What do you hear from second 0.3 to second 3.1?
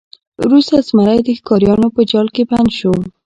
وروسته زمری د ښکاریانو په جال کې بند شو.